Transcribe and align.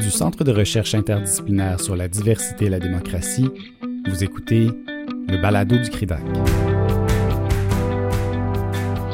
Du 0.00 0.10
Centre 0.10 0.42
de 0.42 0.52
recherche 0.52 0.94
interdisciplinaire 0.94 1.80
sur 1.80 1.94
la 1.94 2.08
diversité 2.08 2.66
et 2.66 2.68
la 2.68 2.80
démocratie, 2.80 3.48
vous 4.08 4.24
écoutez 4.24 4.68
le 5.28 5.40
balado 5.40 5.76
du 5.76 5.88
CRIDAC. 5.88 6.20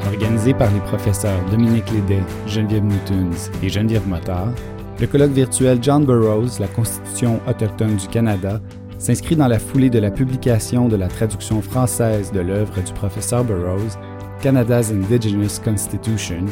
Organisé 0.06 0.54
par 0.54 0.72
les 0.72 0.80
professeurs 0.80 1.45
Dominique 1.51 1.90
Lédet, 1.90 2.22
Geneviève 2.46 2.85
Newtons 2.85 3.51
et 3.62 3.69
Geneviève 3.69 4.08
Motard, 4.08 4.52
le 5.00 5.06
colloque 5.06 5.32
virtuel 5.32 5.79
John 5.82 6.06
Burroughs, 6.06 6.58
la 6.58 6.68
Constitution 6.68 7.40
autochtone 7.46 7.96
du 7.96 8.08
Canada, 8.08 8.60
s'inscrit 8.98 9.36
dans 9.36 9.48
la 9.48 9.58
foulée 9.58 9.90
de 9.90 9.98
la 9.98 10.10
publication 10.10 10.88
de 10.88 10.96
la 10.96 11.08
traduction 11.08 11.60
française 11.60 12.32
de 12.32 12.40
l'œuvre 12.40 12.80
du 12.82 12.92
professeur 12.94 13.44
Burroughs, 13.44 13.98
Canada's 14.42 14.90
Indigenous 14.90 15.60
Constitution, 15.62 16.46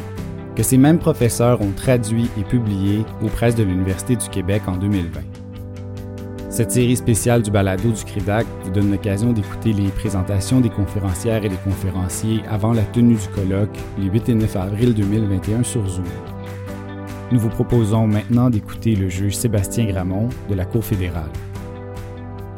que 0.59 0.65
ces 0.65 0.77
mêmes 0.77 0.99
professeurs 0.99 1.61
ont 1.61 1.71
traduit 1.71 2.29
et 2.37 2.43
publié 2.43 3.05
aux 3.21 3.29
presses 3.29 3.55
de 3.55 3.63
l'Université 3.63 4.17
du 4.17 4.27
Québec 4.27 4.63
en 4.67 4.75
2020. 4.75 5.21
Cette 6.49 6.71
série 6.71 6.97
spéciale 6.97 7.41
du 7.43 7.49
balado 7.49 7.89
du 7.89 8.03
CRIDAC 8.03 8.45
vous 8.65 8.71
donne 8.71 8.91
l'occasion 8.91 9.31
d'écouter 9.31 9.71
les 9.71 9.87
présentations 9.87 10.59
des 10.59 10.69
conférencières 10.69 11.45
et 11.45 11.47
des 11.47 11.55
conférenciers 11.63 12.41
avant 12.49 12.73
la 12.73 12.81
tenue 12.81 13.15
du 13.15 13.27
colloque 13.29 13.77
les 13.97 14.09
8 14.09 14.27
et 14.27 14.35
9 14.35 14.55
avril 14.57 14.93
2021 14.95 15.63
sur 15.63 15.87
Zoom. 15.87 16.03
Nous 17.31 17.39
vous 17.39 17.47
proposons 17.47 18.05
maintenant 18.05 18.49
d'écouter 18.49 18.95
le 18.95 19.07
juge 19.07 19.37
Sébastien 19.37 19.85
Gramont 19.85 20.27
de 20.49 20.55
la 20.55 20.65
Cour 20.65 20.83
fédérale. 20.83 21.31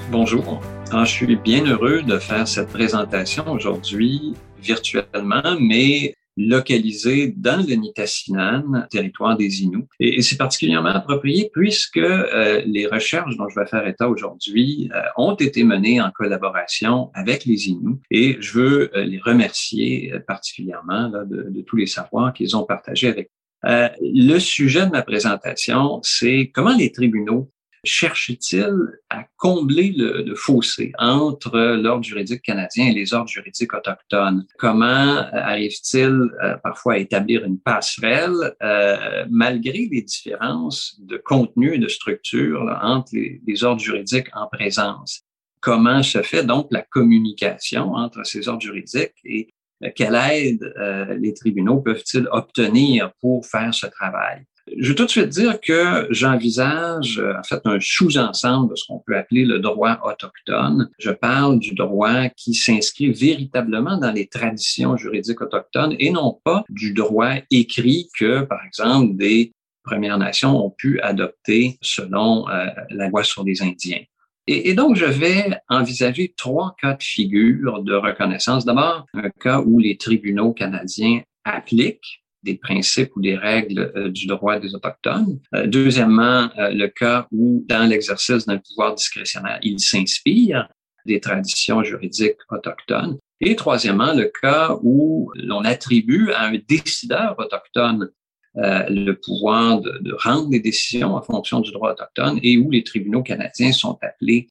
Bonjour. 0.10 0.60
Ah, 0.92 1.06
je 1.06 1.12
suis 1.12 1.36
bien 1.36 1.68
heureux 1.68 2.02
de 2.02 2.18
faire 2.18 2.48
cette 2.48 2.70
présentation 2.70 3.48
aujourd'hui 3.52 4.34
virtuellement, 4.60 5.56
mais 5.60 6.16
localisé 6.38 7.34
dans 7.36 7.66
le 7.66 7.76
Nitassinan, 7.76 8.86
territoire 8.90 9.38
des 9.38 9.64
Inuits. 9.64 9.88
Et, 10.00 10.22
c'est 10.22 10.38
particulièrement 10.38 10.90
approprié 10.90 11.50
puisque 11.54 11.98
euh, 11.98 12.62
les 12.66 12.88
recherches 12.88 13.36
dont 13.38 13.50
je 13.50 13.60
vais 13.60 13.66
faire 13.66 13.86
état 13.88 14.10
aujourd'hui 14.10 14.90
euh, 14.94 15.02
ont 15.18 15.36
été 15.36 15.64
menées 15.64 16.02
en 16.02 16.12
collaboration 16.12 17.12
avec 17.14 17.46
les 17.46 17.68
Inuits 17.70 18.00
et 18.10 18.38
je 18.40 18.54
veux 18.54 18.98
euh, 18.98 19.04
les 19.04 19.20
remercier 19.20 20.14
particulièrement 20.28 21.10
de, 21.10 21.50
de, 21.50 21.62
tous 21.62 21.76
les 21.76 21.88
savoirs 21.88 22.34
qu'ils 22.34 22.56
ont 22.56 22.64
partagés 22.64 23.08
avec 23.08 23.30
le 23.64 24.40
sujet 24.40 24.88
de 24.88 24.92
ma 24.92 25.04
présentation, 25.04 26.00
c'est 26.02 26.50
comment 26.52 26.76
les 26.76 26.92
tribunaux 26.92 27.52
cherche-t-il 27.84 29.00
à 29.10 29.26
combler 29.38 29.94
le, 29.96 30.36
fossé 30.36 30.92
entre 31.00 31.58
l'ordre 31.58 32.04
juridique 32.04 32.44
canadien 32.44 32.88
et 32.88 32.94
les 32.94 33.14
ordres 33.14 33.30
juridiques 33.30 33.74
autochtones? 33.74 34.46
Comment 34.58 35.26
arrive-t-il 35.32 36.30
euh, 36.44 36.58
parfois 36.64 36.94
à 36.94 36.98
établir 36.98 37.44
une 37.44 37.60
passerelle 37.60 38.56
euh, 38.62 39.26
malgré 39.30 39.90
les 39.92 40.02
différences 40.04 40.96
de 41.00 41.18
contenu 41.18 41.76
et 41.76 41.80
de 41.80 41.88
structure 41.88 42.78
entre 42.82 43.14
les, 43.14 43.64
ordres 43.64 43.82
juridiques 43.82 44.30
en 44.34 44.48
présence? 44.48 45.22
Comment 45.60 46.04
se 46.04 46.22
fait 46.22 46.44
donc 46.44 46.68
la 46.72 46.82
communication 46.82 47.94
entre 47.94 48.26
ces 48.26 48.48
ordres 48.48 48.62
juridiques 48.62 49.14
et 49.24 49.50
euh, 49.84 49.90
quelle 49.96 50.16
aide 50.16 50.74
les 51.20 51.34
tribunaux 51.34 51.82
peuvent-ils 51.82 52.28
obtenir 52.32 53.12
pour 53.20 53.46
faire 53.46 53.74
ce 53.74 53.88
travail? 53.88 54.46
Je 54.78 54.90
veux 54.90 54.96
tout 54.96 55.06
de 55.06 55.10
suite 55.10 55.30
dire 55.30 55.60
que 55.60 56.08
j'envisage 56.12 57.20
euh, 57.20 57.38
en 57.38 57.44
fait 57.44 57.62
un 57.66 57.78
sous-ensemble 57.80 58.72
de 58.72 58.76
ce 58.76 58.86
qu'on 58.88 59.00
peut 59.00 59.18
appeler 59.18 59.46
le 59.46 59.60
droit 59.60 60.00
autochtone. 60.04 60.90
Je 61.00 61.12
parle 61.12 61.60
du 61.60 61.74
droit 61.74 62.30
qui 62.30 62.54
s'inscrit 62.54 63.12
véritablement 63.12 63.98
dans 63.98 64.12
les 64.12 64.28
traditions 64.28 64.96
juridiques 64.98 65.42
autochtones 65.42 65.96
et 66.00 66.12
non 66.12 66.40
pas 66.44 66.64
du 66.70 66.94
droit 66.94 67.34
écrit 67.50 68.08
que, 68.18 68.42
par 68.42 68.60
exemple, 68.66 69.16
des 69.16 69.52
Premières 69.84 70.20
Nations 70.20 70.64
ont 70.64 70.70
pu 70.70 71.02
adopter 71.02 71.78
selon 71.82 72.48
euh, 72.50 72.68
la 72.92 73.10
loi 73.10 73.24
sur 73.24 73.44
les 73.44 73.64
Indiens. 73.64 74.04
Et, 74.48 74.70
et, 74.70 74.74
donc, 74.74 74.96
je 74.96 75.06
vais 75.06 75.58
envisager 75.70 76.34
trois 76.38 76.76
cas 76.82 76.94
de 76.94 77.04
figure 77.04 77.82
de 77.84 77.94
reconnaissance. 77.94 78.66
D'abord, 78.66 79.06
un 79.14 79.30
cas 79.30 79.62
où 79.62 79.80
les 79.80 79.98
tribunaux 79.98 80.54
canadiens 80.54 81.22
appliquent 81.46 82.21
des 82.44 82.56
principes 82.56 83.12
ou 83.16 83.22
des 83.22 83.36
règles 83.36 83.92
euh, 83.96 84.10
du 84.10 84.28
droit 84.28 84.60
des 84.60 84.74
Autochtones. 84.76 85.40
Euh, 85.54 85.68
deuxièmement, 85.68 86.50
euh, 86.58 86.72
le 86.72 86.88
cas 86.88 87.28
où, 87.32 87.64
dans 87.68 87.88
l'exercice 87.88 88.46
d'un 88.46 88.58
pouvoir 88.58 88.96
discrétionnaire, 88.96 89.60
il 89.62 89.80
s'inspire 89.80 90.68
des 91.06 91.20
traditions 91.20 91.84
juridiques 91.84 92.38
autochtones. 92.50 93.18
Et 93.40 93.56
troisièmement, 93.56 94.14
le 94.14 94.32
cas 94.42 94.78
où 94.84 95.32
l'on 95.36 95.62
attribue 95.62 96.32
à 96.32 96.46
un 96.46 96.58
décideur 96.68 97.36
autochtone 97.40 98.10
le 98.54 99.14
pouvoir 99.14 99.80
de, 99.80 100.14
rendre 100.20 100.50
des 100.50 100.60
décisions 100.60 101.16
en 101.16 101.22
fonction 101.22 101.62
du 101.62 101.72
droit 101.72 101.94
autochtone 101.94 102.38
et 102.44 102.58
où 102.58 102.70
les 102.70 102.84
tribunaux 102.84 103.24
canadiens 103.24 103.72
sont 103.72 103.98
appelés 104.02 104.50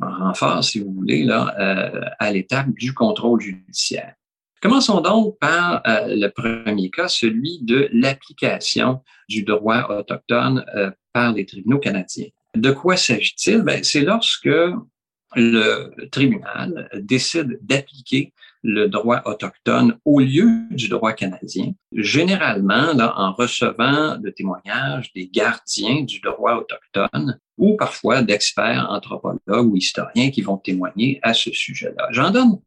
en 0.00 0.10
renfort, 0.10 0.64
si 0.64 0.80
vous 0.80 0.92
voulez, 0.94 1.28
à 1.30 2.32
l'étape 2.32 2.70
du 2.70 2.94
contrôle 2.94 3.42
judiciaire. 3.42 4.14
Commençons 4.64 5.02
donc 5.02 5.38
par 5.40 5.82
euh, 5.86 6.06
le 6.16 6.28
premier 6.28 6.88
cas, 6.88 7.06
celui 7.06 7.58
de 7.60 7.86
l'application 7.92 9.02
du 9.28 9.42
droit 9.42 9.88
autochtone 9.90 10.64
euh, 10.74 10.90
par 11.12 11.34
les 11.34 11.44
tribunaux 11.44 11.78
canadiens. 11.78 12.28
De 12.56 12.70
quoi 12.70 12.96
s'agit-il? 12.96 13.58
Ben, 13.58 13.84
c'est 13.84 14.00
lorsque 14.00 14.48
le 15.36 16.08
tribunal 16.10 16.88
décide 16.94 17.58
d'appliquer 17.60 18.32
le 18.62 18.86
droit 18.86 19.20
autochtone 19.26 19.98
au 20.06 20.20
lieu 20.20 20.62
du 20.70 20.88
droit 20.88 21.12
canadien, 21.12 21.74
généralement 21.92 22.94
là, 22.94 23.12
en 23.18 23.34
recevant 23.34 24.16
le 24.22 24.32
témoignage 24.32 25.12
des 25.12 25.28
gardiens 25.28 26.04
du 26.04 26.20
droit 26.20 26.54
autochtone 26.54 27.38
ou 27.58 27.76
parfois 27.76 28.22
d'experts 28.22 28.86
anthropologues 28.88 29.70
ou 29.70 29.76
historiens 29.76 30.30
qui 30.30 30.40
vont 30.40 30.56
témoigner 30.56 31.20
à 31.22 31.34
ce 31.34 31.52
sujet-là. 31.52 32.08
J'en 32.12 32.30
donne 32.30 32.60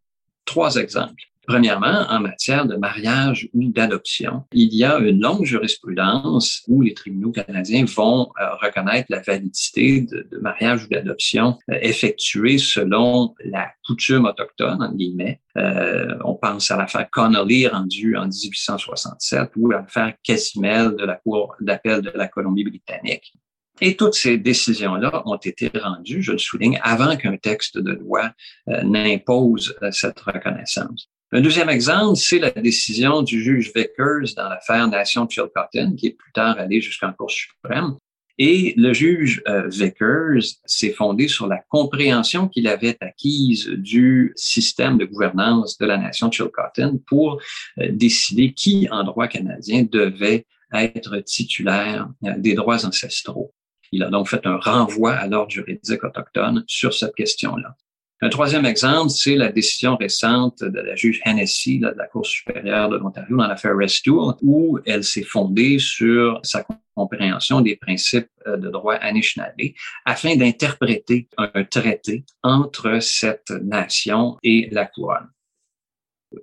trois 0.45 0.75
exemples. 0.75 1.23
Premièrement, 1.47 2.05
en 2.09 2.19
matière 2.19 2.65
de 2.65 2.75
mariage 2.75 3.47
ou 3.53 3.69
d'adoption, 3.69 4.43
il 4.51 4.75
y 4.75 4.83
a 4.83 4.97
une 4.97 5.21
longue 5.21 5.45
jurisprudence 5.45 6.61
où 6.67 6.81
les 6.81 6.93
tribunaux 6.93 7.31
canadiens 7.31 7.85
vont 7.85 8.29
euh, 8.41 8.53
reconnaître 8.55 9.05
la 9.07 9.21
validité 9.21 10.01
de, 10.01 10.27
mariage 10.41 10.83
ou 10.83 10.87
d'adoption 10.89 11.57
euh, 11.71 11.77
effectuée 11.81 12.57
selon 12.57 13.33
la 13.45 13.71
coutume 13.85 14.25
autochtone, 14.25 14.83
en 14.83 14.91
guillemets. 14.91 15.39
Euh, 15.57 16.17
on 16.25 16.35
pense 16.35 16.69
à 16.69 16.75
l'affaire 16.75 17.09
Connolly 17.09 17.65
rendue 17.65 18.17
en 18.17 18.27
1867 18.27 19.51
ou 19.55 19.71
à 19.71 19.75
l'affaire 19.75 20.15
Casimel 20.21 20.97
de 20.97 21.05
la 21.05 21.15
Cour 21.15 21.55
d'appel 21.61 22.01
de 22.01 22.11
la 22.13 22.27
Colombie-Britannique. 22.27 23.33
Et 23.79 23.95
toutes 23.95 24.15
ces 24.15 24.37
décisions-là 24.37 25.23
ont 25.25 25.37
été 25.37 25.71
rendues, 25.81 26.21
je 26.21 26.33
le 26.33 26.39
souligne, 26.39 26.77
avant 26.83 27.15
qu'un 27.15 27.37
texte 27.37 27.77
de 27.77 27.93
loi 27.93 28.31
n'impose 28.65 29.77
cette 29.91 30.19
reconnaissance. 30.19 31.07
Un 31.33 31.41
deuxième 31.41 31.67
exemple, 31.67 32.15
c'est 32.15 32.39
la 32.39 32.51
décision 32.51 33.21
du 33.21 33.43
juge 33.43 33.73
Vickers 33.75 34.33
dans 34.37 34.47
l'affaire 34.47 34.87
Nation 34.87 35.27
Chilcotin, 35.27 35.93
qui 35.97 36.07
est 36.07 36.11
plus 36.17 36.31
tard 36.31 36.57
allée 36.57 36.79
jusqu'en 36.79 37.11
Cour 37.11 37.29
suprême. 37.29 37.97
Et 38.37 38.73
le 38.77 38.93
juge 38.93 39.41
euh, 39.47 39.67
Vickers 39.67 40.43
s'est 40.63 40.93
fondé 40.93 41.27
sur 41.27 41.47
la 41.47 41.57
compréhension 41.69 42.47
qu'il 42.47 42.67
avait 42.67 42.95
acquise 43.01 43.67
du 43.67 44.31
système 44.37 44.97
de 44.97 45.03
gouvernance 45.03 45.77
de 45.77 45.85
la 45.85 45.97
nation 45.97 46.31
Chilcotin 46.31 46.97
pour 47.07 47.41
euh, 47.79 47.89
décider 47.91 48.53
qui, 48.53 48.87
en 48.89 49.03
droit 49.03 49.27
canadien, 49.27 49.83
devait 49.83 50.45
être 50.71 51.17
titulaire 51.25 52.07
euh, 52.23 52.35
des 52.37 52.53
droits 52.53 52.85
ancestraux. 52.85 53.53
Il 53.91 54.03
a 54.03 54.09
donc 54.09 54.29
fait 54.29 54.45
un 54.45 54.57
renvoi 54.57 55.13
à 55.13 55.27
l'ordre 55.27 55.51
juridique 55.51 56.03
autochtone 56.03 56.63
sur 56.67 56.93
cette 56.93 57.15
question-là. 57.15 57.75
Un 58.19 58.29
troisième 58.29 58.65
exemple, 58.65 59.11
c'est 59.11 59.35
la 59.35 59.51
décision 59.51 59.95
récente 59.95 60.63
de 60.63 60.79
la 60.79 60.95
juge 60.95 61.21
Hennessy 61.23 61.77
de 61.77 61.93
la 61.95 62.07
Cour 62.07 62.25
supérieure 62.25 62.89
de 62.89 62.97
l'Ontario 62.97 63.37
dans 63.37 63.45
l'affaire 63.45 63.77
Restool, 63.77 64.33
où 64.41 64.79
elle 64.87 65.03
s'est 65.03 65.21
fondée 65.21 65.77
sur 65.77 66.39
sa 66.41 66.65
compréhension 66.95 67.61
des 67.61 67.75
principes 67.75 68.29
euh, 68.47 68.57
de 68.57 68.69
droit 68.69 68.95
Anishinaabe 68.95 69.73
afin 70.03 70.35
d'interpréter 70.35 71.29
un 71.37 71.63
traité 71.63 72.25
entre 72.41 72.99
cette 73.01 73.51
nation 73.51 74.39
et 74.41 74.67
la 74.71 74.87
couronne. 74.87 75.29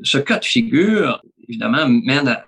Ce 0.03 0.19
cas 0.19 0.39
de 0.39 0.45
figure, 0.45 1.21
évidemment, 1.49 1.89
mène 1.89 2.29
à 2.29 2.45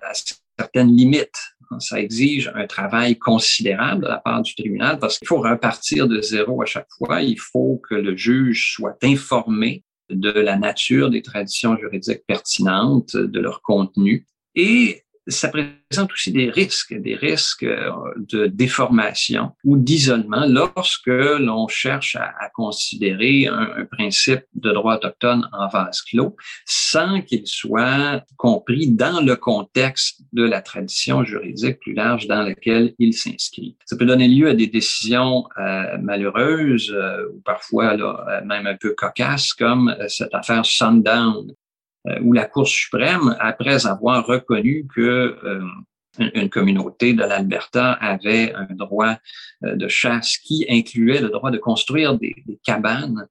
certaines 0.57 0.95
limites 0.95 1.56
ça 1.79 1.99
exige 1.99 2.51
un 2.55 2.67
travail 2.67 3.17
considérable 3.17 4.03
de 4.03 4.07
la 4.07 4.17
part 4.17 4.41
du 4.41 4.55
tribunal 4.55 4.99
parce 4.99 5.19
qu'il 5.19 5.27
faut 5.27 5.41
repartir 5.41 6.07
de 6.07 6.21
zéro 6.21 6.61
à 6.61 6.65
chaque 6.65 6.87
fois. 6.97 7.21
Il 7.21 7.39
faut 7.39 7.81
que 7.89 7.95
le 7.95 8.15
juge 8.15 8.73
soit 8.73 8.97
informé 9.03 9.83
de 10.09 10.31
la 10.31 10.57
nature 10.57 11.09
des 11.09 11.21
traditions 11.21 11.77
juridiques 11.77 12.23
pertinentes, 12.27 13.15
de 13.15 13.39
leur 13.39 13.61
contenu. 13.61 14.25
Et 14.55 15.03
ça 15.27 15.49
présente 15.49 16.11
aussi 16.11 16.31
des 16.31 16.49
risques, 16.49 16.93
des 16.93 17.15
risques 17.15 17.63
euh, 17.63 17.91
de 18.17 18.47
déformation 18.47 19.51
ou 19.63 19.77
d'isolement 19.77 20.45
lorsque 20.47 21.07
l'on 21.07 21.67
cherche 21.67 22.15
à, 22.15 22.49
considérer 22.53 23.47
un, 23.47 23.85
principe 23.91 24.41
de 24.55 24.71
droit 24.71 24.95
autochtone 24.95 25.47
en 25.53 25.67
vase 25.67 26.01
clos 26.01 26.35
sans 26.65 27.21
qu'il 27.21 27.45
soit 27.45 28.23
compris 28.37 28.89
dans 28.89 29.21
le 29.21 29.35
contexte 29.35 30.21
de 30.33 30.43
la 30.43 30.61
tradition 30.61 31.23
juridique 31.23 31.79
plus 31.79 31.93
large 31.93 32.27
dans 32.27 32.41
laquelle 32.41 32.93
il 32.99 33.13
s'inscrit. 33.13 33.77
Ça 33.85 33.95
peut 33.97 34.05
donner 34.05 34.27
lieu 34.27 34.49
à 34.49 34.53
des 34.53 34.67
décisions 34.67 35.45
euh, 35.57 35.97
malheureuses 35.99 36.91
euh, 36.91 37.27
ou 37.33 37.41
parfois 37.41 37.95
là, 37.95 38.41
même 38.45 38.67
un 38.67 38.75
peu 38.75 38.93
cocasses 38.93 39.53
comme 39.53 39.95
cette 40.07 40.33
affaire 40.33 40.65
Sundown 40.65 41.53
euh, 42.07 42.19
où 42.21 42.33
la 42.33 42.45
Cour 42.45 42.67
suprême, 42.67 43.35
après 43.39 43.85
avoir 43.85 44.25
reconnu 44.25 44.87
que 44.93 45.01
euh, 45.43 45.61
une 46.33 46.49
communauté 46.49 47.13
de 47.13 47.23
l'Alberta 47.23 47.93
avait 47.93 48.53
un 48.53 48.67
droit 48.73 49.15
euh, 49.63 49.75
de 49.75 49.87
chasse 49.87 50.37
qui 50.37 50.65
incluait 50.69 51.21
le 51.21 51.29
droit 51.29 51.51
de 51.51 51.57
construire 51.57 52.17
des 52.17 52.35
cabanes 52.63 53.27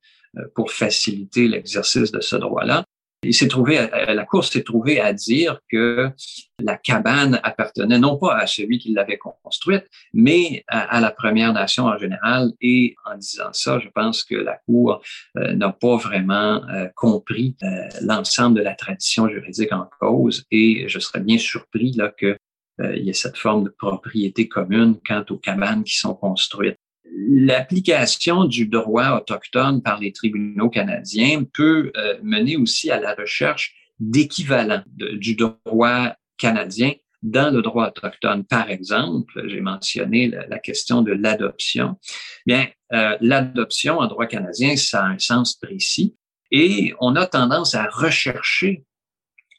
pour 0.54 0.70
faciliter 0.70 1.48
l'exercice 1.48 2.12
de 2.12 2.20
ce 2.20 2.36
droit-là, 2.36 2.84
il 3.26 3.34
s'est 3.34 3.48
trouvé, 3.48 3.88
la 3.92 4.24
Cour 4.24 4.44
s'est 4.44 4.62
trouvée 4.62 5.00
à 5.00 5.12
dire 5.12 5.60
que 5.70 6.10
la 6.58 6.76
cabane 6.76 7.38
appartenait 7.42 7.98
non 7.98 8.16
pas 8.16 8.36
à 8.36 8.46
celui 8.46 8.78
qui 8.78 8.92
l'avait 8.92 9.18
construite, 9.18 9.84
mais 10.14 10.64
à, 10.68 11.00
la 11.00 11.10
Première 11.10 11.52
Nation 11.52 11.84
en 11.84 11.98
général. 11.98 12.52
Et 12.60 12.94
en 13.04 13.16
disant 13.16 13.52
ça, 13.52 13.78
je 13.78 13.88
pense 13.88 14.24
que 14.24 14.34
la 14.34 14.58
Cour 14.66 15.02
euh, 15.36 15.54
n'a 15.54 15.70
pas 15.70 15.96
vraiment 15.96 16.62
euh, 16.68 16.88
compris 16.94 17.56
euh, 17.62 17.88
l'ensemble 18.00 18.56
de 18.56 18.62
la 18.62 18.74
tradition 18.74 19.28
juridique 19.28 19.72
en 19.72 19.88
cause. 20.00 20.44
Et 20.50 20.88
je 20.88 20.98
serais 20.98 21.20
bien 21.20 21.38
surpris 21.38 21.92
là 21.92 22.12
que 22.16 22.36
y 22.78 23.08
ait 23.08 23.14
cette 23.14 23.38
forme 23.38 23.64
de 23.64 23.70
propriété 23.70 24.48
commune 24.48 24.96
quant 25.06 25.24
aux 25.30 25.38
cabanes 25.38 25.82
qui 25.82 25.96
sont 25.96 26.14
construites 26.14 26.76
l'application 27.16 28.44
du 28.44 28.66
droit 28.66 29.16
autochtone 29.16 29.82
par 29.82 29.98
les 30.00 30.12
tribunaux 30.12 30.68
canadiens 30.68 31.44
peut 31.44 31.90
euh, 31.96 32.18
mener 32.22 32.56
aussi 32.56 32.90
à 32.90 33.00
la 33.00 33.14
recherche 33.14 33.74
d'équivalents 33.98 34.82
du 34.94 35.34
droit 35.34 36.12
canadien 36.36 36.92
dans 37.22 37.52
le 37.52 37.62
droit 37.62 37.88
autochtone. 37.88 38.44
Par 38.44 38.70
exemple, 38.70 39.42
j'ai 39.48 39.62
mentionné 39.62 40.28
la, 40.28 40.58
question 40.58 41.00
de 41.00 41.12
l'adoption. 41.12 41.96
Bien, 42.44 42.68
euh, 42.92 43.16
l'adoption 43.20 43.98
en 43.98 44.06
droit 44.06 44.26
canadien, 44.26 44.76
ça 44.76 45.04
a 45.04 45.08
un 45.08 45.18
sens 45.18 45.54
précis 45.56 46.14
et 46.50 46.92
on 47.00 47.16
a 47.16 47.26
tendance 47.26 47.74
à 47.74 47.86
rechercher 47.86 48.84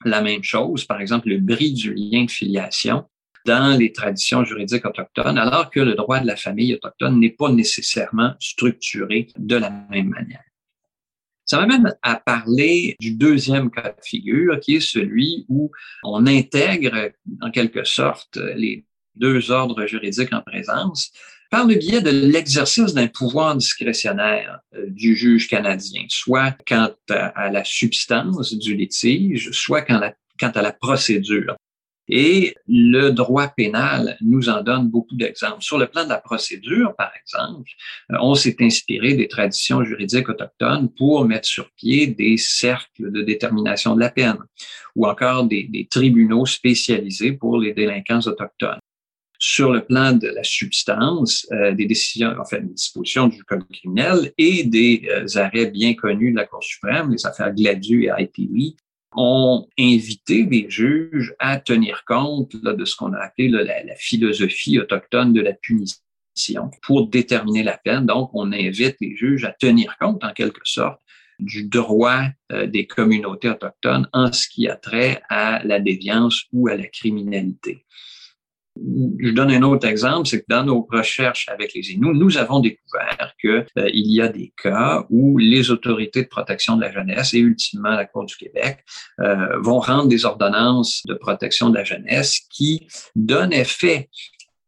la 0.05 0.21
même 0.21 0.43
chose, 0.43 0.85
par 0.85 1.01
exemple 1.01 1.29
le 1.29 1.39
bris 1.39 1.73
du 1.73 1.93
lien 1.95 2.25
de 2.25 2.31
filiation 2.31 3.05
dans 3.47 3.79
les 3.79 3.93
traditions 3.93 4.43
juridiques 4.43 4.85
autochtones, 4.85 5.37
alors 5.37 5.71
que 5.71 5.79
le 5.79 5.95
droit 5.95 6.19
de 6.19 6.27
la 6.27 6.35
famille 6.35 6.73
autochtone 6.75 7.19
n'est 7.19 7.31
pas 7.31 7.49
nécessairement 7.49 8.33
structuré 8.39 9.27
de 9.37 9.55
la 9.55 9.71
même 9.89 10.09
manière. 10.09 10.43
Ça 11.45 11.57
m'amène 11.59 11.95
à 12.01 12.17
parler 12.17 12.97
du 12.99 13.11
deuxième 13.13 13.71
cas 13.71 13.89
de 13.89 14.03
figure, 14.03 14.59
qui 14.59 14.75
est 14.75 14.81
celui 14.81 15.45
où 15.47 15.71
on 16.03 16.27
intègre 16.27 17.11
en 17.41 17.49
quelque 17.51 17.85
sorte 17.85 18.35
les 18.35 18.85
deux 19.15 19.49
ordres 19.49 19.85
juridiques 19.85 20.33
en 20.33 20.41
présence 20.41 21.11
par 21.49 21.65
le 21.65 21.75
biais 21.75 22.01
de 22.01 22.09
l'exercice 22.09 22.93
d'un 22.93 23.07
pouvoir 23.07 23.55
discrétionnaire 23.55 24.59
euh, 24.75 24.87
du 24.89 25.15
juge 25.15 25.47
canadien, 25.47 26.03
soit 26.09 26.51
quant 26.67 26.91
à, 27.09 27.49
la 27.49 27.63
substance 27.63 28.53
du 28.53 28.75
litige, 28.75 29.51
soit 29.51 29.83
quant 29.83 30.01
à 30.41 30.61
la 30.61 30.73
procédure. 30.73 31.55
Et 32.09 32.55
le 32.67 33.09
droit 33.09 33.49
pénal 33.49 34.17
nous 34.21 34.49
en 34.49 34.61
donne 34.61 34.89
beaucoup 34.89 35.15
d'exemples. 35.15 35.61
Sur 35.61 35.77
le 35.77 35.87
plan 35.87 36.05
de 36.05 36.09
la 36.09 36.19
procédure, 36.19 36.95
par 36.95 37.11
exemple, 37.21 37.69
euh, 38.11 38.17
on 38.21 38.33
s'est 38.33 38.55
inspiré 38.61 39.13
des 39.13 39.27
traditions 39.27 39.83
juridiques 39.83 40.29
autochtones 40.29 40.89
pour 40.97 41.25
mettre 41.25 41.47
sur 41.47 41.69
pied 41.71 42.07
des 42.07 42.37
cercles 42.37 43.11
de 43.11 43.21
détermination 43.21 43.95
de 43.95 43.99
la 43.99 44.09
peine 44.09 44.37
ou 44.95 45.05
encore 45.05 45.45
des, 45.45 45.87
tribunaux 45.89 46.45
spécialisés 46.45 47.33
pour 47.33 47.59
les 47.59 47.73
délinquants 47.73 48.21
autochtones 48.25 48.79
sur 49.39 49.71
le 49.71 49.85
plan 49.85 50.13
de 50.13 50.27
la 50.27 50.43
substance 50.43 51.45
euh, 51.51 51.71
des 51.73 51.85
décisions, 51.85 52.33
en 52.39 52.45
fait, 52.45 52.61
des 52.61 52.73
dispositions 52.73 53.27
du 53.27 53.43
code 53.43 53.67
criminel 53.69 54.33
et 54.37 54.63
des 54.63 55.07
euh, 55.11 55.39
arrêts 55.39 55.67
bien 55.67 55.93
connus 55.93 56.31
de 56.31 56.37
la 56.37 56.45
Cour 56.45 56.63
suprême, 56.63 57.11
les 57.11 57.25
affaires 57.25 57.53
Gladu 57.53 58.05
et 58.05 58.11
ITV, 58.17 58.75
ont 59.17 59.67
invité 59.79 60.43
les 60.43 60.69
juges 60.69 61.35
à 61.39 61.59
tenir 61.59 62.05
compte 62.05 62.55
de 62.55 62.85
ce 62.85 62.95
qu'on 62.95 63.13
a 63.13 63.19
appelé 63.19 63.49
la, 63.49 63.95
philosophie 63.97 64.79
autochtone 64.79 65.33
de 65.33 65.41
la 65.41 65.53
punition 65.53 65.99
pour 66.83 67.07
déterminer 67.07 67.63
la 67.63 67.77
peine. 67.77 68.05
Donc, 68.05 68.29
on 68.33 68.51
invite 68.51 68.95
les 69.01 69.15
juges 69.15 69.43
à 69.43 69.51
tenir 69.51 69.97
compte, 69.99 70.23
en 70.23 70.33
quelque 70.33 70.61
sorte, 70.63 71.01
du 71.39 71.67
droit 71.67 72.25
euh, 72.51 72.67
des 72.67 72.87
communautés 72.87 73.49
autochtones 73.49 74.07
en 74.13 74.31
ce 74.31 74.47
qui 74.47 74.67
a 74.67 74.75
trait 74.75 75.21
à 75.29 75.61
la 75.63 75.79
déviance 75.79 76.43
ou 76.53 76.67
à 76.67 76.75
la 76.75 76.87
criminalité. 76.87 77.85
Je 79.19 79.29
donne 79.31 79.51
un 79.51 79.63
autre 79.63 79.87
exemple, 79.87 80.27
c'est 80.27 80.41
que 80.41 80.45
dans 80.49 80.63
nos 80.63 80.87
recherches 80.91 81.47
avec 81.49 81.73
les 81.73 81.91
Inuits, 81.91 82.17
nous 82.17 82.37
avons 82.37 82.59
découvert 82.59 83.33
qu'il 83.39 83.65
euh, 83.77 83.89
y 83.93 84.21
a 84.21 84.27
des 84.27 84.53
cas 84.61 85.05
où 85.09 85.37
les 85.37 85.71
autorités 85.71 86.23
de 86.23 86.27
protection 86.27 86.75
de 86.77 86.81
la 86.81 86.91
jeunesse 86.91 87.33
et 87.33 87.39
ultimement 87.39 87.91
la 87.91 88.05
Cour 88.05 88.25
du 88.25 88.35
Québec 88.35 88.83
euh, 89.19 89.57
vont 89.59 89.79
rendre 89.79 90.07
des 90.07 90.25
ordonnances 90.25 91.01
de 91.07 91.13
protection 91.13 91.69
de 91.69 91.75
la 91.75 91.83
jeunesse 91.83 92.41
qui 92.49 92.87
donnent 93.15 93.53
effet 93.53 94.09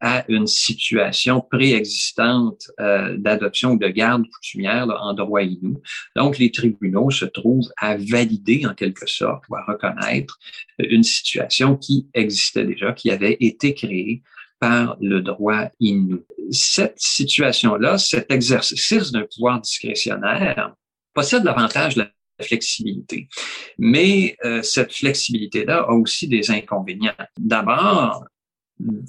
à 0.02 0.24
une 0.30 0.48
situation 0.48 1.42
préexistante 1.42 2.72
euh, 2.80 3.18
d'adoption 3.18 3.72
ou 3.72 3.78
de 3.78 3.88
garde 3.88 4.24
coutumière 4.30 4.88
en 5.02 5.14
droit 5.14 5.42
inou. 5.42 5.82
Donc, 6.16 6.38
les 6.38 6.52
tribunaux 6.52 7.12
se 7.12 7.26
trouvent 7.26 7.70
à 7.78 7.98
valider 7.98 8.66
en 8.66 8.74
quelque 8.74 9.08
sorte 9.10 9.44
ou 9.50 9.56
à 9.56 9.64
reconnaître 9.66 10.40
une 10.78 11.04
situation 11.04 11.76
qui 11.76 12.08
existait 12.14 12.66
déjà, 12.66 12.94
qui 12.94 13.12
avait 13.12 13.38
été 13.40 13.74
créée 13.74 14.24
par 14.60 14.98
le 15.00 15.22
droit 15.22 15.70
inou. 15.80 16.24
Cette 16.52 17.00
situation-là, 17.00 17.98
cet 17.98 18.32
exercice 18.32 19.12
d'un 19.12 19.26
pouvoir 19.34 19.62
discrétionnaire 19.62 20.74
possède 21.14 21.44
l'avantage 21.44 21.96
de 21.96 22.02
la 22.02 22.46
flexibilité. 22.46 23.28
Mais 23.78 24.36
euh, 24.44 24.62
cette 24.62 24.94
flexibilité-là 24.94 25.86
a 25.88 25.92
aussi 25.92 26.28
des 26.28 26.52
inconvénients. 26.52 27.14
D'abord, 27.38 28.26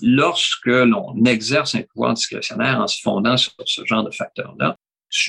lorsque 0.02 0.66
l'on 0.66 1.24
exerce 1.24 1.74
un 1.74 1.82
pouvoir 1.82 2.14
discrétionnaire 2.14 2.80
en 2.80 2.86
se 2.86 3.00
fondant 3.00 3.36
sur 3.36 3.52
ce 3.64 3.84
genre 3.84 4.04
de 4.04 4.10
facteurs-là, 4.10 4.76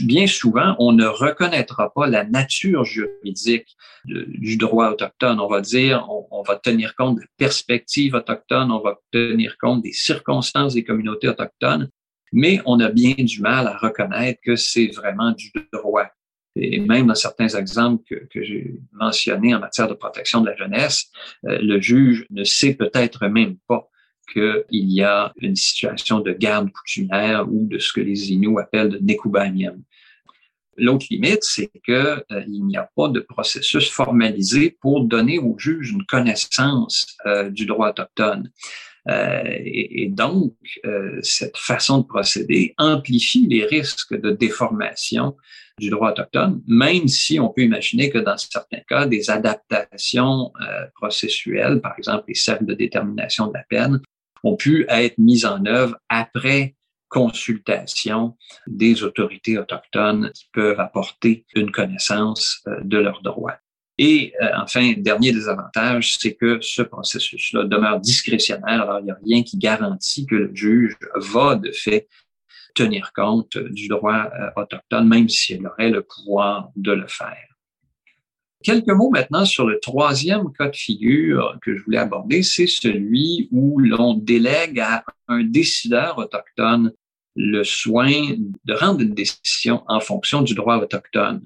bien 0.03 0.27
souvent, 0.27 0.75
on 0.79 0.91
ne 0.91 1.05
reconnaîtra 1.05 1.91
pas 1.93 2.07
la 2.07 2.23
nature 2.23 2.83
juridique 2.85 3.75
du 4.05 4.57
droit 4.57 4.91
autochtone. 4.91 5.39
On 5.39 5.47
va 5.47 5.61
dire, 5.61 6.07
on, 6.09 6.43
va 6.43 6.55
tenir 6.55 6.95
compte 6.95 7.15
de 7.15 7.21
la 7.21 7.27
perspective 7.37 8.13
autochtone, 8.15 8.71
on 8.71 8.79
va 8.79 8.99
tenir 9.11 9.57
compte 9.59 9.83
des 9.83 9.93
circonstances 9.93 10.73
des 10.73 10.83
communautés 10.83 11.27
autochtones, 11.27 11.89
mais 12.31 12.61
on 12.65 12.79
a 12.79 12.89
bien 12.89 13.15
du 13.17 13.41
mal 13.41 13.67
à 13.67 13.77
reconnaître 13.77 14.39
que 14.43 14.55
c'est 14.55 14.87
vraiment 14.87 15.31
du 15.31 15.51
droit. 15.73 16.07
Et 16.55 16.79
même 16.79 17.07
dans 17.07 17.15
certains 17.15 17.47
exemples 17.47 18.03
que, 18.29 18.43
j'ai 18.43 18.75
mentionnés 18.91 19.55
en 19.55 19.59
matière 19.59 19.87
de 19.87 19.93
protection 19.93 20.41
de 20.41 20.47
la 20.47 20.55
jeunesse, 20.55 21.05
euh, 21.45 21.59
le 21.61 21.79
juge 21.79 22.25
ne 22.29 22.43
sait 22.43 22.73
peut-être 22.73 23.27
même 23.27 23.55
pas 23.67 23.87
qu'il 24.31 24.63
y 24.71 25.01
a 25.03 25.33
une 25.37 25.55
situation 25.55 26.19
de 26.19 26.31
garde 26.31 26.71
coutumière 26.71 27.47
ou 27.51 27.67
de 27.67 27.79
ce 27.79 27.91
que 27.93 28.01
les 28.01 28.31
Inuits 28.31 28.59
appellent 28.59 28.89
de 28.89 28.99
nekubanium. 28.99 29.83
L'autre 30.77 31.05
limite, 31.11 31.43
c'est 31.43 31.69
qu'il 31.85 31.93
euh, 31.93 32.45
n'y 32.47 32.77
a 32.77 32.89
pas 32.95 33.09
de 33.09 33.19
processus 33.19 33.89
formalisé 33.89 34.77
pour 34.81 35.03
donner 35.03 35.37
au 35.37 35.57
juge 35.57 35.91
une 35.91 36.05
connaissance 36.05 37.17
euh, 37.25 37.49
du 37.49 37.65
droit 37.65 37.89
autochtone. 37.89 38.49
Euh, 39.09 39.43
et, 39.47 40.03
et, 40.03 40.07
donc, 40.07 40.53
euh, 40.85 41.19
cette 41.23 41.57
façon 41.57 41.99
de 41.99 42.05
procéder 42.05 42.73
amplifie 42.77 43.47
les 43.47 43.65
risques 43.65 44.19
de 44.19 44.31
déformation 44.31 45.35
du 45.79 45.89
droit 45.89 46.11
autochtone, 46.11 46.61
même 46.67 47.07
si 47.07 47.39
on 47.39 47.49
peut 47.49 47.63
imaginer 47.63 48.09
que 48.09 48.19
dans 48.19 48.37
certains 48.37 48.81
cas, 48.87 49.07
des 49.07 49.29
adaptations 49.29 50.51
processuelles, 50.93 51.81
par 51.81 51.95
exemple 51.97 52.25
les 52.27 52.35
cercles 52.35 52.65
de 52.65 52.75
détermination 52.75 53.47
de 53.47 53.53
la 53.53 53.63
peine, 53.67 53.99
ont 54.43 54.55
pu 54.55 54.85
être 54.89 55.17
mises 55.17 55.45
en 55.45 55.65
œuvre 55.65 55.97
après 56.09 56.75
consultation 57.09 58.37
des 58.67 59.03
autorités 59.03 59.57
autochtones 59.57 60.31
qui 60.33 60.47
peuvent 60.53 60.79
apporter 60.79 61.45
une 61.55 61.69
connaissance 61.71 62.61
euh, 62.67 62.79
de 62.83 62.97
leurs 62.97 63.21
droits. 63.21 63.57
Et 63.97 64.33
euh, 64.41 64.49
enfin, 64.55 64.93
dernier 64.97 65.33
désavantage, 65.33 66.17
c'est 66.17 66.35
que 66.35 66.59
ce 66.61 66.81
processus-là 66.81 67.65
demeure 67.65 67.99
discrétionnaire. 67.99 68.81
Alors, 68.81 68.99
il 68.99 69.05
n'y 69.05 69.11
a 69.11 69.17
rien 69.23 69.43
qui 69.43 69.57
garantit 69.57 70.25
que 70.25 70.35
le 70.35 70.55
juge 70.55 70.97
va 71.15 71.55
de 71.55 71.71
fait 71.71 72.07
tenir 72.73 73.11
compte 73.13 73.57
du 73.57 73.89
droit 73.89 74.29
euh, 74.33 74.49
autochtone, 74.55 75.07
même 75.07 75.27
s'il 75.27 75.67
aurait 75.67 75.89
le 75.89 76.03
pouvoir 76.03 76.71
de 76.77 76.93
le 76.93 77.07
faire. 77.07 77.50
Quelques 78.63 78.89
mots 78.89 79.09
maintenant 79.09 79.45
sur 79.45 79.65
le 79.65 79.79
troisième 79.79 80.51
cas 80.53 80.69
de 80.69 80.75
figure 80.75 81.57
que 81.61 81.75
je 81.75 81.83
voulais 81.83 81.97
aborder, 81.97 82.43
c'est 82.43 82.67
celui 82.67 83.49
où 83.51 83.79
l'on 83.79 84.13
délègue 84.13 84.79
à 84.79 85.03
un 85.27 85.43
décideur 85.43 86.17
autochtone 86.17 86.91
le 87.35 87.63
soin 87.63 88.11
de 88.65 88.73
rendre 88.73 89.01
une 89.01 89.13
décision 89.13 89.83
en 89.87 89.99
fonction 89.99 90.41
du 90.41 90.53
droit 90.53 90.77
autochtone. 90.77 91.41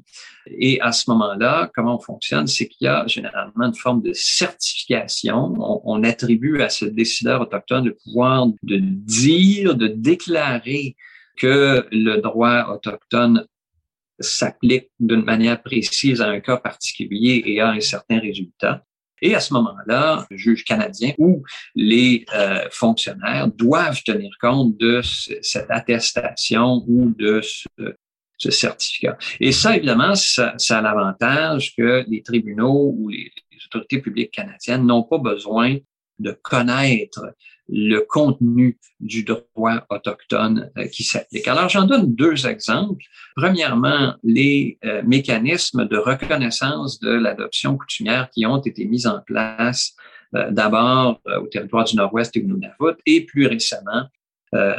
Et 0.48 0.80
à 0.82 0.92
ce 0.92 1.10
moment-là, 1.12 1.72
comment 1.74 1.96
on 1.96 2.00
fonctionne, 2.00 2.48
c'est 2.48 2.68
qu'il 2.68 2.86
y 2.86 2.88
a 2.88 3.06
généralement 3.08 3.66
une 3.66 3.76
forme 3.76 4.02
de 4.02 4.14
certification. 4.14 5.54
On, 5.60 6.04
attribue 6.04 6.62
à 6.62 6.70
ce 6.70 6.86
décideur 6.86 7.42
autochtone 7.42 7.86
le 7.86 7.96
pouvoir 7.96 8.48
de 8.64 8.78
dire, 8.80 9.76
de 9.76 9.88
déclarer 9.88 10.96
que 11.38 11.88
le 11.92 12.18
droit 12.18 12.68
autochtone 12.74 13.46
s'applique 14.20 14.90
d'une 15.00 15.24
manière 15.24 15.62
précise 15.62 16.22
à 16.22 16.28
un 16.28 16.40
cas 16.40 16.58
particulier 16.58 17.44
et 17.46 17.60
a 17.60 17.70
un 17.70 17.80
certain 17.80 18.20
résultat. 18.20 18.84
Et 19.22 19.34
à 19.34 19.40
ce 19.40 19.54
moment-là, 19.54 20.26
le 20.30 20.38
juge 20.38 20.64
canadien 20.66 21.14
ou 21.18 21.44
les 21.74 22.26
euh, 22.34 22.68
fonctionnaires 22.72 23.48
doivent 23.48 24.04
tenir 24.04 24.32
compte 24.40 24.78
de 24.78 25.02
cette 25.42 25.72
attestation 25.72 26.84
ou 26.88 27.14
de 27.18 27.42
ce, 27.42 27.68
ce, 28.38 28.52
certificat. 28.52 29.18
Et 29.40 29.52
ça, 29.52 29.78
évidemment, 29.78 30.16
ça, 30.16 30.54
a 30.70 30.82
l'avantage 30.82 31.74
que 31.78 32.04
les 32.08 32.22
tribunaux 32.24 32.94
ou 32.98 33.10
les 33.10 33.32
autorités 33.68 34.00
publiques 34.00 34.32
canadiennes 34.32 34.86
n'ont 34.86 35.04
pas 35.04 35.18
besoin 35.18 35.78
de 36.20 36.32
connaître 36.32 37.34
le 37.68 38.00
contenu 38.02 38.78
du 39.00 39.24
droit 39.24 39.86
autochtone 39.90 40.72
euh, 40.78 40.88
qui 40.88 41.04
s'applique. 41.04 41.48
Alors, 41.48 41.70
j'en 41.70 41.86
donne 41.86 42.14
deux 42.14 42.46
exemples. 42.46 43.04
Premièrement, 43.36 44.16
les 44.24 44.78
euh, 44.86 45.02
mécanismes 45.04 45.88
de 45.88 45.98
reconnaissance 45.98 47.00
de 47.00 47.12
l'adoption 47.12 47.78
coutumière 47.78 48.30
qui 48.30 48.46
ont 48.46 48.62
été 48.62 48.86
mis 48.86 49.08
en 49.08 49.20
place 49.22 49.96
euh, 50.36 50.52
d'abord 50.52 51.22
au 51.42 51.48
territoire 51.48 51.86
du 51.86 51.96
Nord-Ouest 51.96 52.38
et 52.38 52.42
au 52.42 52.48
Nunavut 52.48 52.98
et 53.06 53.26
plus 53.26 53.48
récemment 53.48 54.06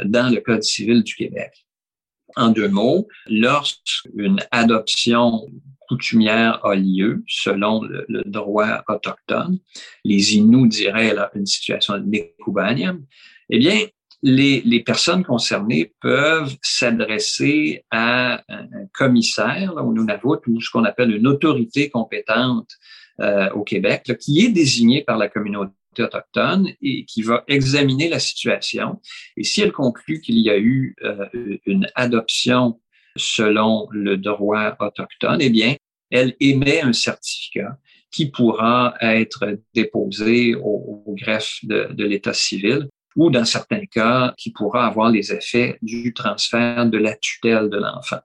dans 0.05 0.33
le 0.33 0.39
Code 0.39 0.63
civil 0.63 1.03
du 1.03 1.13
Québec. 1.13 1.67
En 2.35 2.49
deux 2.49 2.67
mots, 2.67 3.07
lorsqu'une 3.27 4.39
adoption 4.49 5.45
coutumière 5.87 6.65
a 6.65 6.75
lieu 6.75 7.23
selon 7.27 7.81
le, 7.81 8.23
droit 8.25 8.83
autochtone, 8.87 9.59
les 10.03 10.35
Inuits 10.35 10.69
diraient 10.69 11.13
là, 11.13 11.31
une 11.35 11.45
situation 11.45 11.97
de 11.97 12.03
Nekubaniam, 12.03 13.03
eh 13.49 13.59
bien, 13.59 13.79
les, 14.23 14.61
les, 14.61 14.83
personnes 14.83 15.23
concernées 15.23 15.93
peuvent 16.01 16.55
s'adresser 16.61 17.85
à 17.91 18.41
un, 18.49 18.67
commissaire 18.93 19.73
là, 19.73 19.83
au 19.83 19.93
Nunavut 19.93 20.39
ou 20.47 20.59
ce 20.59 20.71
qu'on 20.71 20.85
appelle 20.85 21.15
une 21.15 21.27
autorité 21.27 21.89
compétente 21.89 22.69
euh, 23.19 23.49
au 23.51 23.63
Québec, 23.63 24.07
là, 24.07 24.15
qui 24.15 24.43
est 24.43 24.49
désignée 24.49 25.03
par 25.03 25.17
la 25.17 25.29
communauté 25.29 25.73
autochtone 25.99 26.69
et 26.81 27.05
qui 27.05 27.21
va 27.21 27.43
examiner 27.47 28.09
la 28.09 28.19
situation. 28.19 29.01
Et 29.35 29.43
si 29.43 29.61
elle 29.61 29.71
conclut 29.71 30.21
qu'il 30.21 30.37
y 30.37 30.49
a 30.49 30.57
eu 30.57 30.95
euh, 31.03 31.25
une 31.65 31.87
adoption 31.95 32.79
selon 33.17 33.87
le 33.91 34.17
droit 34.17 34.75
autochtone, 34.79 35.41
eh 35.41 35.49
bien, 35.49 35.75
elle 36.09 36.35
émet 36.39 36.81
un 36.81 36.93
certificat 36.93 37.77
qui 38.11 38.31
pourra 38.31 38.95
être 39.01 39.59
déposé 39.73 40.55
au, 40.55 41.03
greffe 41.09 41.59
de, 41.63 42.03
l'État 42.03 42.33
civil 42.33 42.87
ou 43.15 43.29
dans 43.29 43.45
certains 43.45 43.85
cas 43.85 44.33
qui 44.37 44.51
pourra 44.51 44.87
avoir 44.87 45.09
les 45.09 45.33
effets 45.33 45.77
du 45.81 46.13
transfert 46.13 46.85
de 46.85 46.97
la 46.97 47.15
tutelle 47.15 47.69
de 47.69 47.77
l'enfant. 47.77 48.19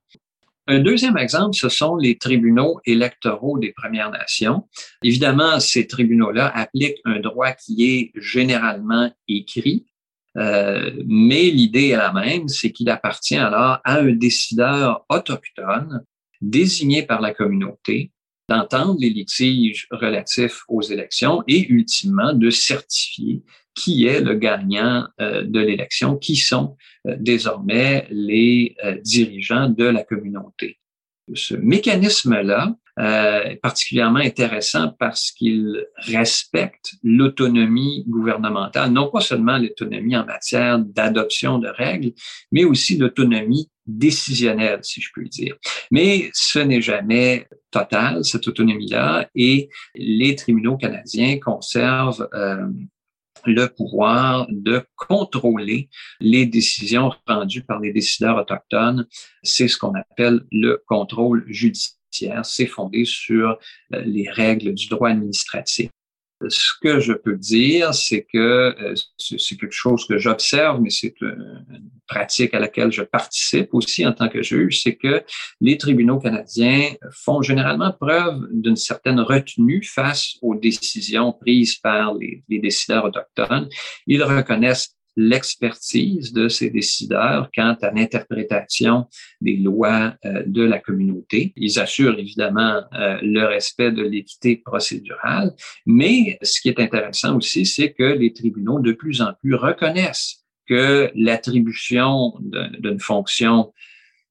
Un 0.69 0.79
deuxième 0.79 1.17
exemple, 1.17 1.57
ce 1.57 1.69
sont 1.69 1.97
les 1.97 2.19
tribunaux 2.19 2.81
électoraux 2.85 3.59
des 3.59 3.73
Premières 3.73 4.11
Nations. 4.11 4.69
Évidemment, 5.03 5.59
ces 5.59 5.89
tribunaux-là 5.89 6.53
appliquent 6.55 7.01
un 7.05 7.19
droit 7.19 7.51
qui 7.53 7.85
est 7.85 8.13
généralement 8.15 9.11
écrit, 9.27 9.87
mais 10.35 11.51
l'idée 11.51 11.89
est 11.89 11.97
la 11.97 12.13
même, 12.13 12.49
c'est 12.49 12.73
qu'il 12.73 12.89
appartient 12.89 13.37
alors 13.37 13.81
à 13.85 13.99
un 13.99 14.13
décideur 14.13 15.05
autochtone 15.09 16.05
désigné 16.41 17.03
par 17.03 17.21
la 17.21 17.33
communauté 17.33 18.11
d'entendre 18.49 18.97
les 18.99 19.11
litiges 19.11 19.87
relatifs 19.91 20.65
aux 20.69 20.83
élections 20.83 21.43
et 21.47 21.67
ultimement 21.69 22.33
de 22.33 22.51
certifier 22.51 23.43
qui 23.75 24.07
est 24.07 24.21
le 24.21 24.35
gagnant 24.35 25.07
euh, 25.21 25.43
de 25.43 25.61
l'élection, 25.61 26.17
qui 26.17 26.37
sont 26.37 26.77
euh, 27.07 27.17
désormais 27.19 28.07
les 28.11 28.77
euh, 28.85 28.99
dirigeants 29.01 29.69
de 29.69 29.85
la 29.85 30.05
communauté. 30.05 30.79
Ce 31.35 31.55
mécanisme-là 31.55 32.77
est 32.99 33.61
particulièrement 33.63 34.19
intéressant 34.19 34.95
parce 34.99 35.31
qu'il 35.33 35.87
respecte 35.97 36.93
l'autonomie 37.03 38.05
gouvernementale, 38.07 38.91
non 38.91 39.11
pas 39.11 39.21
seulement 39.21 39.59
l'autonomie 39.59 40.17
en 40.17 40.27
matière 40.27 40.79
d'adoption 40.79 41.59
de 41.59 41.69
règles, 41.69 42.13
mais 42.51 42.65
aussi 42.65 42.97
l'autonomie 42.97 43.71
décisionnelle, 43.87 44.81
si 44.83 45.01
je 45.01 45.11
puis 45.13 45.29
dire. 45.29 45.57
Mais 45.91 46.31
ce 46.35 46.59
n'est 46.59 46.83
jamais 46.83 47.49
total, 47.71 48.25
cette 48.25 48.47
autonomie-là, 48.47 49.29
et 49.35 49.69
les 49.95 50.37
tribunaux 50.37 50.77
canadiens 50.77 51.39
conservent 51.39 52.29
euh, 52.35 52.69
le 53.45 53.67
pouvoir 53.67 54.47
de 54.51 54.85
contrôler 54.97 55.89
les 56.21 56.47
décisions 56.47 57.11
rendues 57.27 57.65
par 57.65 57.81
les 57.81 57.93
décideurs 57.93 58.37
autochtones. 58.37 59.07
C'est 59.43 59.69
ce 59.69 59.77
qu'on 59.77 59.95
appelle 59.95 60.45
le 60.53 60.83
contrôle 60.87 61.45
judiciaire. 61.49 62.02
C'est 62.43 62.67
fondé 62.67 63.05
sur 63.05 63.59
euh, 63.95 64.03
les 64.05 64.29
règles 64.29 64.75
du 64.75 64.89
droit 64.89 65.11
administratif. 65.11 65.91
Ce 66.49 66.73
que 66.83 66.99
je 66.99 67.13
peux 67.13 67.37
dire, 67.37 67.95
c'est 67.95 68.27
que 68.33 68.39
euh, 68.39 68.95
c'est 69.17 69.57
quelque 69.57 69.71
chose 69.71 70.05
que 70.07 70.19
j'observe, 70.19 70.81
mais 70.81 70.91
c'est 70.91 71.15
une 71.21 71.91
pratique 72.09 72.53
à 72.53 72.59
laquelle 72.59 72.91
je 72.91 73.03
participe 73.03 73.73
aussi 73.73 74.05
en 74.05 74.13
tant 74.13 74.29
que 74.29 74.43
juge, 74.43 74.83
c'est 74.83 74.97
que 74.97 75.23
les 75.61 75.79
tribunaux 75.79 76.19
canadiens 76.19 76.95
font 77.13 77.43
généralement 77.43 77.93
preuve 77.93 78.49
d'une 78.51 78.77
certaine 78.77 79.21
retenue 79.21 79.85
face 79.85 80.37
aux 80.43 80.57
décisions 80.57 81.33
prises 81.33 81.77
par 81.77 82.15
les, 82.15 82.43
les 82.49 82.59
décideurs 82.59 83.05
autochtones. 83.05 83.69
Ils 84.09 84.25
reconnaissent 84.25 84.97
l'expertise 85.17 86.33
de 86.33 86.49
ces 86.49 86.71
décideurs 86.71 87.51
quant 87.55 87.77
à 87.81 87.91
l'interprétation 87.91 89.07
des 89.41 89.57
lois 89.57 90.15
euh, 90.25 90.43
de 90.47 90.63
la 90.63 90.79
communauté. 90.79 91.53
Ils 91.57 91.79
assurent 91.79 92.19
évidemment 92.19 92.83
euh, 92.95 93.19
le 93.23 93.45
respect 93.45 93.93
de 93.93 94.03
l'équité 94.03 94.57
procédurale, 94.57 95.53
mais 95.87 96.39
ce 96.43 96.61
qui 96.61 96.69
est 96.69 96.81
intéressant 96.81 97.37
aussi, 97.37 97.67
c'est 97.67 97.93
que 97.93 98.05
les 98.05 98.33
tribunaux 98.33 98.81
de 98.81 98.93
plus 98.93 99.21
en 99.21 99.35
plus 99.35 99.55
reconnaissent 99.55 100.45
que 100.67 101.11
l'attribution 101.15 102.35
d'une 102.79 103.01
fonction 103.01 103.73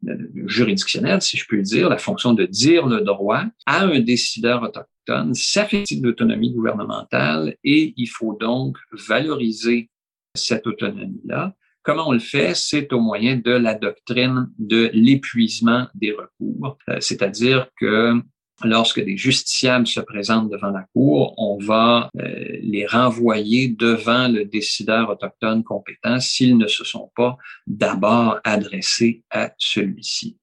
euh, 0.08 0.18
juridictionnelle, 0.48 1.22
si 1.22 1.38
je 1.38 1.46
puis 1.46 1.62
dire, 1.62 1.90
la 1.90 2.00
fonction 2.00 2.34
de 2.34 2.46
dire 2.46 2.88
le 2.88 3.02
droit 3.02 3.44
à 3.68 3.84
un 3.84 4.00
décideur 4.00 4.64
autochtone, 4.64 5.36
ça 5.36 5.66
fait 5.66 5.84
l'autonomie 6.02 6.52
gouvernementale 6.52 7.56
et 7.64 7.94
il 7.96 8.08
faut 8.08 8.36
donc 8.40 8.78
valoriser 9.08 9.91
cette 10.34 10.68
autonomie-là. 10.68 11.54
Comment 11.84 12.10
on 12.10 12.12
le 12.12 12.20
fait? 12.20 12.54
C'est 12.56 12.94
au 12.94 13.00
moyen 13.00 13.38
de 13.38 13.52
la 13.52 13.74
doctrine 13.74 14.50
de 14.60 14.92
l'épuisement 14.94 15.88
des 15.96 16.12
recours, 16.12 16.78
euh, 16.90 16.98
c'est-à-dire 17.00 17.68
que 17.80 18.22
lorsque 18.64 19.04
des 19.04 19.18
justiciables 19.18 19.88
se 19.88 20.00
présentent 20.00 20.50
devant 20.50 20.70
la 20.70 20.86
Cour, 20.94 21.34
on 21.38 21.58
va 21.58 22.10
euh, 22.20 22.58
les 22.62 22.86
renvoyer 22.86 23.70
devant 23.70 24.28
le 24.28 24.46
décideur 24.46 25.10
autochtone 25.10 25.64
compétent 25.64 26.20
s'ils 26.20 26.58
ne 26.58 26.68
se 26.68 26.84
sont 26.84 27.12
pas 27.16 27.38
d'abord 27.66 28.40
adressés 28.44 29.24
à 29.32 29.52
celui-ci. 29.58 30.38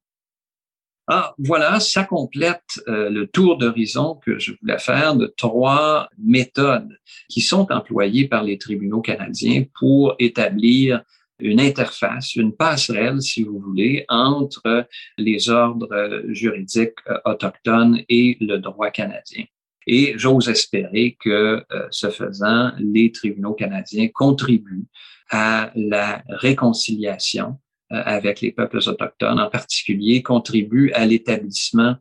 Ah, 1.11 1.35
voilà, 1.39 1.81
ça 1.81 2.05
complète 2.05 2.83
euh, 2.87 3.09
le 3.09 3.27
tour 3.27 3.57
d'horizon 3.57 4.17
que 4.17 4.39
je 4.39 4.53
voulais 4.61 4.79
faire 4.79 5.17
de 5.17 5.33
trois 5.39 6.11
méthodes 6.19 6.99
qui 7.31 7.41
sont 7.41 7.67
employées 7.73 8.29
par 8.29 8.45
les 8.45 8.59
tribunaux 8.59 9.01
canadiens 9.01 9.65
pour 9.79 10.15
établir 10.19 11.03
une 11.39 11.61
interface, 11.61 12.37
une 12.37 12.55
passerelle, 12.55 13.23
si 13.23 13.43
vous 13.43 13.59
voulez, 13.59 14.05
entre 14.09 14.87
les 15.17 15.49
ordres 15.49 16.23
juridiques 16.29 16.99
euh, 17.09 17.19
autochtones 17.25 18.03
et 18.11 18.37
le 18.41 18.59
droit 18.59 18.91
canadien. 18.91 19.45
Et 19.87 20.13
j'ose 20.19 20.51
espérer 20.51 21.17
que, 21.19 21.65
euh, 21.73 21.87
ce 21.91 22.11
faisant, 22.11 22.73
les 22.79 23.11
tribunaux 23.13 23.55
canadiens 23.55 24.09
contribuent 24.09 24.87
à 25.31 25.71
la 25.75 26.23
réconciliation 26.29 27.47
euh, 27.49 27.68
avec 27.91 28.41
les 28.41 28.53
peuples 28.53 28.81
autochtones 28.87 29.41
en 29.41 29.49
particulier 29.49 30.23
contribue 30.23 30.93
à 30.93 31.07
l'établissement 31.07 31.97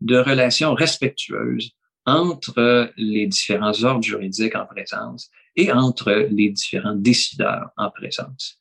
de 0.00 0.16
relations 0.16 0.74
respectueuses 0.74 1.72
entre 2.06 2.90
les 2.96 3.26
différents 3.26 3.84
ordres 3.84 4.02
juridiques 4.02 4.56
en 4.56 4.66
présence 4.66 5.30
et 5.56 5.72
entre 5.72 6.10
les 6.30 6.50
différents 6.50 6.96
décideurs 6.96 7.70
en 7.76 7.90
présence. 7.90 8.58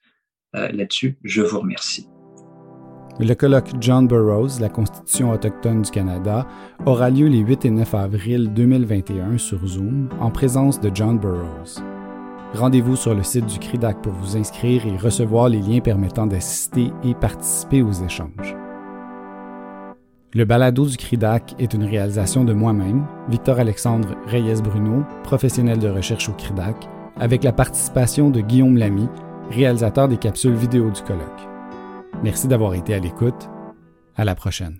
Euh, 0.55 0.71
là-dessus, 0.71 1.17
je 1.23 1.41
vous 1.41 1.59
remercie. 1.59 2.07
Le 3.19 3.33
colloque 3.33 3.71
John 3.79 4.07
Burroughs, 4.07 4.59
la 4.59 4.69
Constitution 4.69 5.31
autochtone 5.31 5.81
du 5.81 5.91
Canada, 5.91 6.47
aura 6.85 7.09
lieu 7.09 7.27
les 7.27 7.39
8 7.39 7.65
et 7.65 7.69
9 7.69 7.93
avril 7.93 8.53
2021 8.53 9.38
sur 9.38 9.65
Zoom 9.65 10.09
en 10.19 10.31
présence 10.31 10.79
de 10.79 10.91
John 10.93 11.19
Burroughs. 11.19 11.90
Rendez-vous 12.53 12.98
sur 12.98 13.15
le 13.15 13.24
site 13.24 13.46
du 13.46 13.60
CRIDAC 13.60 14.01
pour 14.01 14.12
vous 14.12 14.36
inscrire 14.36 14.86
et 14.86 14.98
recevoir 14.98 15.48
les 15.48 15.62
liens 15.62 15.79
permettant 15.79 16.27
d'assister 16.27 16.91
et 17.03 17.13
participer 17.13 17.81
aux 17.81 17.93
échanges. 17.93 18.55
Le 20.34 20.43
balado 20.43 20.86
du 20.86 20.98
CRIDAC 20.98 21.55
est 21.60 21.74
une 21.74 21.86
réalisation 21.86 22.43
de 22.43 22.53
moi-même, 22.53 23.05
Victor-Alexandre 23.29 24.15
Reyes-Bruno, 24.27 25.03
professionnel 25.24 25.79
de 25.79 25.89
recherche 25.89 26.27
au 26.27 26.34
CRIDAC, 26.34 26.75
avec 27.17 27.43
la 27.43 27.53
participation 27.53 28.29
de 28.29 28.41
Guillaume 28.41 28.77
Lamy, 28.77 29.08
réalisateur 29.50 30.10
des 30.10 30.17
capsules 30.17 30.53
vidéo 30.53 30.89
du 30.89 31.01
colloque. 31.03 31.48
Merci 32.24 32.48
d'avoir 32.48 32.74
été 32.74 32.93
à 32.93 33.00
l'écoute. 33.00 33.50
À 34.15 34.25
la 34.25 34.36
prochaine. 34.36 34.79